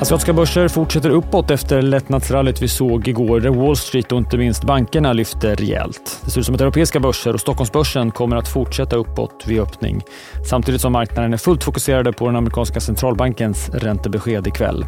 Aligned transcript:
Asiatiska 0.00 0.32
börser 0.32 0.68
fortsätter 0.68 1.10
uppåt 1.10 1.50
efter 1.50 1.82
lättnadsrallyt 1.82 2.62
vi 2.62 2.68
såg 2.68 3.08
igår 3.08 3.40
där 3.40 3.50
Wall 3.50 3.76
Street 3.76 4.12
och 4.12 4.18
inte 4.18 4.38
minst 4.38 4.64
bankerna 4.64 5.12
lyfter 5.12 5.56
rejält. 5.56 6.20
Det 6.24 6.30
ser 6.30 6.40
ut 6.40 6.46
som 6.46 6.54
att 6.54 6.60
europeiska 6.60 7.00
börser 7.00 7.34
och 7.34 7.40
Stockholmsbörsen 7.40 8.10
kommer 8.10 8.36
att 8.36 8.48
fortsätta 8.48 8.96
uppåt 8.96 9.44
vid 9.46 9.60
öppning. 9.60 10.02
Samtidigt 10.50 10.80
som 10.80 10.92
marknaden 10.92 11.32
är 11.32 11.36
fullt 11.36 11.64
fokuserade 11.64 12.12
på 12.12 12.26
den 12.26 12.36
amerikanska 12.36 12.80
centralbankens 12.80 13.68
räntebesked 13.68 14.46
ikväll. 14.46 14.84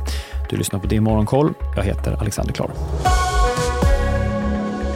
Du 0.50 0.56
lyssnar 0.56 0.80
på 0.80 0.86
Din 0.86 1.02
Morgonkoll. 1.02 1.54
Jag 1.76 1.82
heter 1.82 2.16
Alexander 2.20 2.52
Klar. 2.52 2.70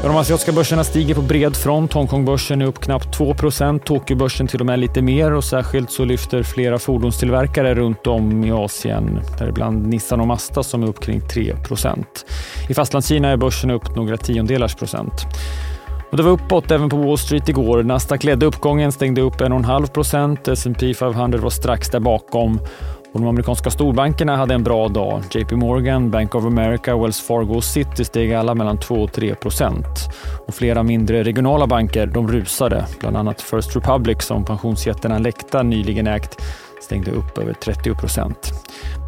De 0.03 0.17
asiatiska 0.17 0.53
börserna 0.53 0.85
stiger 0.85 1.15
på 1.15 1.23
bred 1.23 1.57
front. 1.57 1.93
Hongkongbörsen 1.93 2.63
är 2.63 2.67
upp 2.67 2.79
knappt 2.79 3.19
2% 3.19 3.79
Tokyobörsen 3.79 4.46
till 4.46 4.61
och 4.61 4.67
med 4.67 4.79
lite 4.79 5.03
mer 5.03 5.33
och 5.33 5.45
särskilt 5.45 5.91
så 5.91 6.05
lyfter 6.05 6.43
flera 6.43 6.79
fordonstillverkare 6.79 7.75
runt 7.75 8.07
om 8.07 8.45
i 8.45 8.53
Asien, 8.53 9.21
däribland 9.39 9.87
Nissan 9.87 10.21
och 10.21 10.27
Mazda 10.27 10.63
som 10.63 10.82
är 10.82 10.87
upp 10.87 11.01
kring 11.01 11.21
3 11.21 11.54
I 12.68 12.75
Fastlandskina 12.75 13.29
är 13.29 13.37
börsen 13.37 13.71
upp 13.71 13.96
några 13.96 14.17
tiondelars 14.17 14.75
procent. 14.75 15.27
Och 16.11 16.17
det 16.17 16.23
var 16.23 16.31
uppåt 16.31 16.71
även 16.71 16.89
på 16.89 16.96
Wall 16.96 17.18
Street 17.18 17.49
igår. 17.49 17.82
Nasdaq 17.82 18.25
ledde 18.25 18.46
uppgången, 18.46 18.93
stängde 18.93 19.21
upp 19.21 19.40
1,5. 19.40 20.53
S&P 20.53 20.95
500 20.95 21.39
var 21.39 21.51
strax 21.51 21.90
där 21.90 22.01
bakom 22.01 22.61
och 23.16 23.22
de 23.22 23.29
amerikanska 23.29 23.70
storbankerna 23.70 24.36
hade 24.36 24.54
en 24.54 24.62
bra 24.62 24.88
dag. 24.88 25.22
JP 25.30 25.56
Morgan, 25.56 26.11
Bank 26.11 26.34
of 26.34 26.44
America, 26.44 26.96
Wells 26.96 27.20
Fargo 27.20 27.54
och 27.54 27.64
City 27.64 28.04
steg 28.04 28.32
alla 28.32 28.54
mellan 28.54 28.79
2 28.79 28.94
och 28.94 29.12
3 29.12 29.34
procent. 29.34 29.86
Och 30.46 30.54
flera 30.54 30.82
mindre 30.82 31.22
regionala 31.22 31.66
banker 31.66 32.06
de 32.06 32.28
rusade. 32.28 32.86
Bland 33.00 33.16
annat 33.16 33.42
First 33.42 33.77
Republic 33.77 34.22
som 34.22 34.44
pensionsjätten 34.44 35.12
Alecta 35.12 35.62
nyligen 35.62 36.06
ägt 36.06 36.42
stängde 36.83 37.11
upp 37.11 37.39
över 37.39 37.52
30 37.52 37.94
procent. 37.94 38.52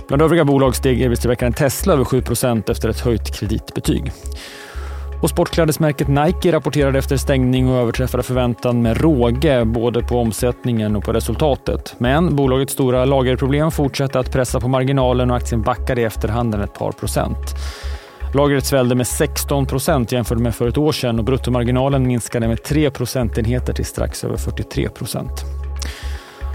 Bland 0.08 0.22
övriga 0.22 0.44
bolag 0.44 0.76
steg 0.76 1.02
evighetsväckaren 1.02 1.52
Tesla 1.52 1.92
över 1.92 2.04
7 2.04 2.22
procent 2.22 2.68
efter 2.68 2.88
ett 2.88 3.00
höjt 3.00 3.34
kreditbetyg. 3.38 4.12
Och 5.22 5.30
sportklädesmärket 5.30 6.08
Nike 6.08 6.52
rapporterade 6.52 6.98
efter 6.98 7.16
stängning 7.16 7.68
och 7.68 7.76
överträffade 7.76 8.22
förväntan 8.22 8.82
med 8.82 9.00
råge 9.00 9.64
både 9.64 10.02
på 10.02 10.18
omsättningen 10.18 10.96
och 10.96 11.04
på 11.04 11.12
resultatet. 11.12 11.94
Men 11.98 12.36
bolagets 12.36 12.72
stora 12.72 13.04
lagerproblem 13.04 13.70
fortsatte 13.70 14.18
att 14.18 14.32
pressa 14.32 14.60
på 14.60 14.68
marginalen 14.68 15.30
och 15.30 15.36
aktien 15.36 15.62
backade 15.62 16.00
i 16.00 16.04
efterhanden 16.04 16.60
ett 16.60 16.74
par 16.74 16.92
procent. 16.92 17.54
Lagret 18.34 18.64
svällde 18.64 18.94
med 18.94 19.06
16 19.06 19.66
procent 19.66 20.12
jämfört 20.12 20.38
med 20.38 20.54
för 20.54 20.68
ett 20.68 20.78
år 20.78 20.92
sedan 20.92 21.18
och 21.18 21.24
bruttomarginalen 21.24 22.06
minskade 22.06 22.48
med 22.48 22.62
3 22.62 22.90
procentenheter 22.90 23.72
till 23.72 23.86
strax 23.86 24.24
över 24.24 24.36
43 24.36 24.88
procent. 24.88 25.44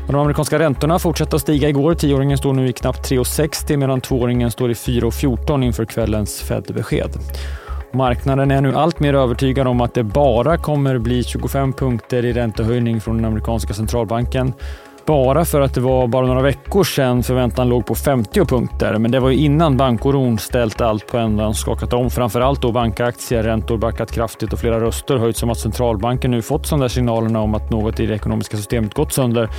De 0.07 0.15
amerikanska 0.15 0.59
räntorna 0.59 0.99
fortsatte 0.99 1.35
att 1.35 1.41
stiga 1.41 1.69
igår. 1.69 1.93
Tioåringen 1.93 2.37
står 2.37 2.53
nu 2.53 2.67
i 2.67 2.73
knappt 2.73 3.11
3,60 3.11 3.77
medan 3.77 4.01
tvååringen 4.01 4.51
står 4.51 4.71
i 4.71 4.73
4,14 4.73 5.63
inför 5.63 5.85
kvällens 5.85 6.41
Fed-besked. 6.41 7.11
Marknaden 7.95 8.51
är 8.51 8.61
nu 8.61 8.75
allt 8.75 8.99
mer 8.99 9.13
övertygad 9.13 9.67
om 9.67 9.81
att 9.81 9.93
det 9.93 10.03
bara 10.03 10.57
kommer 10.57 10.97
bli 10.97 11.23
25 11.23 11.73
punkter 11.73 12.25
i 12.25 12.33
räntehöjning 12.33 13.01
från 13.01 13.15
den 13.15 13.25
amerikanska 13.25 13.73
centralbanken. 13.73 14.53
Bara 15.05 15.45
för 15.45 15.61
att 15.61 15.73
det 15.73 15.81
var 15.81 16.07
bara 16.07 16.27
några 16.27 16.41
veckor 16.41 16.83
sedan 16.83 17.23
förväntan 17.23 17.69
låg 17.69 17.85
på 17.85 17.95
50 17.95 18.45
punkter. 18.45 18.97
Men 18.97 19.11
det 19.11 19.19
var 19.19 19.29
ju 19.29 19.37
innan 19.37 19.77
bankoron 19.77 20.37
ställt 20.37 20.81
allt 20.81 21.07
på 21.07 21.17
ändan 21.17 21.47
och 21.47 21.55
skakat 21.55 21.93
om. 21.93 22.09
Framförallt 22.09 22.61
då 22.61 22.71
bankaktier, 22.71 23.43
räntor 23.43 23.77
backat 23.77 24.11
kraftigt 24.11 24.53
och 24.53 24.59
flera 24.59 24.79
röster 24.79 25.17
höjts 25.17 25.43
om 25.43 25.49
att 25.49 25.59
centralbanken 25.59 26.31
nu 26.31 26.41
fått 26.41 26.69
de 26.69 26.79
där 26.79 26.87
signalerna 26.87 27.41
om 27.41 27.55
att 27.55 27.71
något 27.71 27.99
i 27.99 28.05
det 28.05 28.15
ekonomiska 28.15 28.57
systemet 28.57 28.93
gått 28.93 29.13
sönder. 29.13 29.49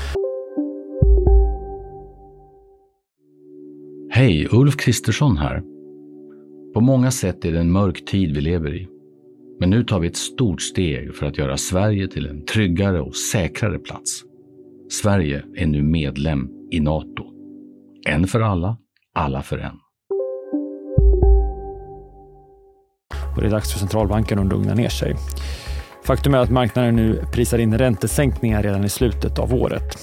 Hej, 4.11 4.49
Ulf 4.51 4.77
Kristersson 4.77 5.37
här. 5.37 5.74
På 6.75 6.81
många 6.81 7.11
sätt 7.11 7.45
är 7.45 7.53
det 7.53 7.61
en 7.61 7.73
mörk 7.73 8.05
tid 8.05 8.35
vi 8.35 8.41
lever 8.41 8.75
i. 8.75 8.89
Men 9.61 9.71
nu 9.71 9.85
tar 9.85 10.01
vi 10.01 10.09
ett 10.09 10.17
stort 10.17 10.63
steg 10.63 11.15
för 11.15 11.27
att 11.27 11.39
göra 11.39 11.57
Sverige 11.57 12.09
till 12.09 12.27
en 12.27 12.45
tryggare 12.45 13.01
och 13.01 13.17
säkrare 13.17 13.79
plats. 13.79 14.23
Sverige 14.91 15.45
är 15.57 15.67
nu 15.67 15.83
medlem 15.83 16.49
i 16.71 16.81
Nato. 16.81 17.25
En 18.07 18.27
för 18.27 18.41
alla, 18.41 18.77
alla 19.15 19.43
för 19.43 19.59
en. 19.59 19.77
Och 23.37 23.41
det 23.41 23.47
är 23.47 23.51
dags 23.51 23.73
för 23.73 23.79
centralbanken 23.79 24.39
att 24.39 24.49
lugna 24.49 24.75
ner 24.75 24.89
sig. 24.89 25.15
Faktum 26.05 26.35
är 26.35 26.39
att 26.39 26.51
marknaden 26.51 26.97
nu 26.97 27.23
prisar 27.33 27.59
in 27.59 27.79
räntesänkningar 27.79 28.63
redan 28.63 28.85
i 28.85 28.89
slutet 28.89 29.39
av 29.39 29.55
året. 29.55 29.99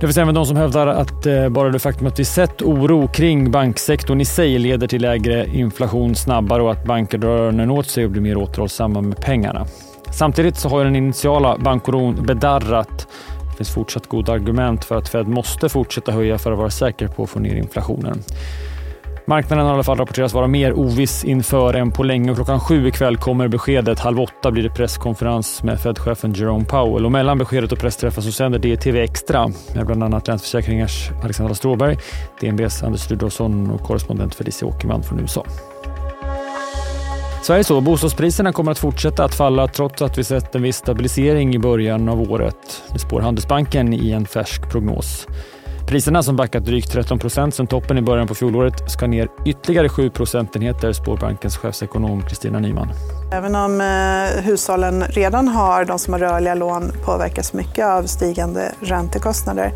Det 0.00 0.06
finns 0.06 0.18
även 0.18 0.34
de 0.34 0.46
som 0.46 0.56
hävdar 0.56 0.86
att 0.86 1.26
eh, 1.26 1.48
bara 1.48 1.68
det 1.68 1.78
faktum 1.78 2.06
att 2.06 2.18
vi 2.18 2.24
sett 2.24 2.62
oro 2.62 3.08
kring 3.08 3.50
banksektorn 3.50 4.20
i 4.20 4.24
sig 4.24 4.58
leder 4.58 4.86
till 4.86 5.02
lägre 5.02 5.46
inflation 5.46 6.14
snabbare 6.14 6.62
och 6.62 6.72
att 6.72 6.84
banker 6.84 7.18
drar 7.18 7.30
öronen 7.30 7.70
åt 7.70 7.86
sig 7.86 8.04
och 8.04 8.10
blir 8.10 8.22
mer 8.22 8.36
återhållsamma 8.36 9.00
med 9.00 9.16
pengarna. 9.16 9.66
Samtidigt 10.12 10.56
så 10.56 10.68
har 10.68 10.84
den 10.84 10.96
initiala 10.96 11.58
bankoron 11.58 12.26
bedarrat. 12.26 13.08
Det 13.50 13.56
finns 13.56 13.70
fortsatt 13.70 14.06
goda 14.06 14.32
argument 14.32 14.84
för 14.84 14.96
att 14.96 15.08
Fed 15.08 15.28
måste 15.28 15.68
fortsätta 15.68 16.12
höja 16.12 16.38
för 16.38 16.52
att 16.52 16.58
vara 16.58 16.70
säker 16.70 17.08
på 17.08 17.22
att 17.22 17.30
få 17.30 17.38
ner 17.38 17.54
inflationen. 17.54 18.22
Marknaden 19.26 19.64
har 19.64 19.72
i 19.72 19.74
alla 19.74 19.82
fall 19.82 19.98
rapporterats 19.98 20.34
vara 20.34 20.46
mer 20.46 20.78
oviss 20.78 21.24
inför 21.24 21.74
än 21.74 21.90
på 21.90 22.02
länge. 22.02 22.30
och 22.30 22.36
Klockan 22.36 22.60
sju 22.60 22.88
ikväll 22.88 23.16
kommer 23.16 23.48
beskedet. 23.48 23.98
Halv 23.98 24.20
åtta 24.20 24.50
blir 24.50 24.62
det 24.62 24.70
presskonferens 24.70 25.62
med 25.62 25.80
Fed-chefen 25.80 26.32
Jerome 26.32 26.64
Powell. 26.64 27.04
Och 27.04 27.12
mellan 27.12 27.38
beskedet 27.38 27.72
och 27.72 27.78
pressträffen 27.78 28.22
så 28.22 28.32
sänder 28.32 28.58
DTV 28.58 29.02
Extra 29.02 29.48
med 29.74 29.86
bland 29.86 30.04
annat 30.04 30.28
Länsförsäkringars 30.28 31.10
Alexandra 31.22 31.54
Stråberg, 31.54 31.98
DNBs 32.40 32.82
Anders 32.82 33.10
Rudolfsson 33.10 33.70
och 33.70 33.80
korrespondent 33.80 34.34
Felicia 34.34 34.68
Åkerman 34.68 35.02
från 35.02 35.20
USA. 35.20 35.44
Sverige 37.42 37.64
så. 37.64 37.80
Bostadspriserna 37.80 38.52
kommer 38.52 38.72
att 38.72 38.78
fortsätta 38.78 39.24
att 39.24 39.34
falla 39.34 39.68
trots 39.68 40.02
att 40.02 40.18
vi 40.18 40.24
sett 40.24 40.54
en 40.54 40.62
viss 40.62 40.76
stabilisering 40.76 41.54
i 41.54 41.58
början 41.58 42.08
av 42.08 42.32
året. 42.32 42.82
Det 42.92 42.98
spår 42.98 43.20
Handelsbanken 43.20 43.94
i 43.94 44.10
en 44.10 44.26
färsk 44.26 44.70
prognos. 44.70 45.26
Priserna 45.90 46.22
som 46.22 46.36
backat 46.36 46.64
drygt 46.64 46.92
13 46.92 47.18
procent 47.18 47.54
sedan 47.54 47.66
toppen 47.66 47.98
i 47.98 48.02
början 48.02 48.28
på 48.28 48.34
fjolåret 48.34 48.90
ska 48.90 49.06
ner 49.06 49.28
ytterligare 49.46 49.88
7 49.88 50.10
procentenheter, 50.10 50.92
spår 50.92 51.16
bankens 51.16 51.56
chefsekonom 51.56 52.22
Kristina 52.22 52.58
Nyman. 52.58 52.88
Även 53.32 53.54
om 53.54 53.80
eh, 53.80 54.42
hushållen 54.42 55.04
redan 55.04 55.48
har, 55.48 55.84
de 55.84 55.98
som 55.98 56.12
har 56.12 56.20
rörliga 56.20 56.54
lån, 56.54 56.92
påverkas 57.04 57.52
mycket 57.52 57.86
av 57.86 58.02
stigande 58.02 58.72
räntekostnader 58.80 59.72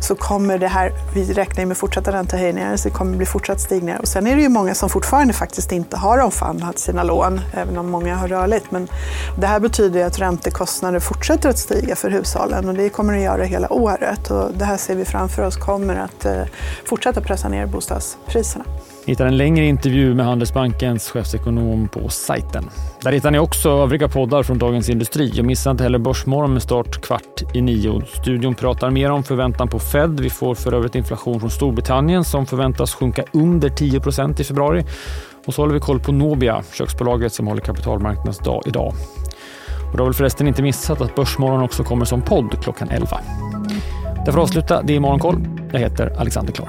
så 0.00 0.14
kommer 0.14 0.58
det 0.58 0.68
här, 0.68 0.92
vi 1.14 1.32
räknar 1.32 1.64
med 1.64 1.76
fortsatta 1.76 2.12
räntehöjningar, 2.12 2.76
så 2.76 2.88
det 2.88 2.94
kommer 2.94 3.16
bli 3.16 3.26
fortsatt 3.26 3.60
stigningar. 3.60 3.98
Och 3.98 4.08
sen 4.08 4.26
är 4.26 4.36
det 4.36 4.42
ju 4.42 4.48
många 4.48 4.74
som 4.74 4.88
fortfarande 4.88 5.32
faktiskt 5.32 5.72
inte 5.72 5.96
har 5.96 6.18
omfamnat 6.18 6.78
sina 6.78 7.02
lån, 7.02 7.40
även 7.54 7.78
om 7.78 7.90
många 7.90 8.16
har 8.16 8.28
rörligt. 8.28 8.70
Men 8.70 8.88
det 9.38 9.46
här 9.46 9.60
betyder 9.60 10.06
att 10.06 10.18
räntekostnader 10.18 11.00
fortsätter 11.00 11.48
att 11.48 11.58
stiga 11.58 11.96
för 11.96 12.10
hushållen 12.10 12.68
och 12.68 12.74
det 12.74 12.88
kommer 12.88 13.16
att 13.16 13.22
göra 13.22 13.44
hela 13.44 13.72
året. 13.72 14.30
Och 14.30 14.50
det 14.54 14.64
här 14.64 14.76
ser 14.76 14.94
vi 14.94 15.04
framför 15.04 15.42
oss 15.42 15.56
kommer 15.56 15.96
att 15.96 16.24
eh, 16.24 16.42
fortsätta 16.84 17.20
pressa 17.20 17.48
ner 17.48 17.66
bostadspriserna. 17.66 18.64
Ni 19.08 19.12
hittar 19.12 19.26
en 19.26 19.36
längre 19.36 19.64
intervju 19.64 20.14
med 20.14 20.26
Handelsbankens 20.26 21.10
chefsekonom 21.10 21.88
på 21.88 22.08
sajten. 22.08 22.70
Där 23.02 23.12
hittar 23.12 23.30
ni 23.30 23.38
också 23.38 23.70
övriga 23.70 24.08
poddar 24.08 24.42
från 24.42 24.58
Dagens 24.58 24.88
Industri. 24.88 25.40
Och 25.40 25.44
missa 25.44 25.70
inte 25.70 25.82
heller 25.82 25.98
Börsmorgon 25.98 26.52
med 26.52 26.62
start 26.62 27.00
kvart 27.00 27.42
i 27.54 27.60
nio. 27.60 28.02
Studion 28.06 28.54
pratar 28.54 28.90
mer 28.90 29.10
om 29.10 29.24
förväntan 29.24 29.68
på 29.68 29.78
Fed. 29.78 30.20
Vi 30.20 30.30
får 30.30 30.54
för 30.54 30.74
övrigt 30.74 30.94
inflation 30.94 31.40
från 31.40 31.50
Storbritannien 31.50 32.24
som 32.24 32.46
förväntas 32.46 32.94
sjunka 32.94 33.24
under 33.32 33.68
10% 33.68 34.40
i 34.40 34.44
februari. 34.44 34.84
Och 35.46 35.54
så 35.54 35.62
håller 35.62 35.74
vi 35.74 35.80
koll 35.80 36.00
på 36.00 36.12
Nobia, 36.12 36.62
köksbolaget 36.72 37.32
som 37.32 37.46
håller 37.46 37.60
kapitalmarknadsdag 37.60 38.62
idag. 38.66 38.92
Och 39.90 39.96
du 39.96 39.98
har 39.98 40.04
väl 40.04 40.14
förresten 40.14 40.48
inte 40.48 40.62
missat 40.62 41.00
att 41.00 41.14
Börsmorgon 41.14 41.62
också 41.62 41.84
kommer 41.84 42.04
som 42.04 42.22
podd 42.22 42.62
klockan 42.62 42.88
11. 42.90 43.20
Därför 44.16 44.40
att 44.40 44.48
avsluta, 44.48 44.82
det 44.82 44.92
i 44.92 45.00
Morgonkoll. 45.00 45.48
Jag 45.72 45.80
heter 45.80 46.12
Alexander 46.18 46.52
Klar. 46.52 46.68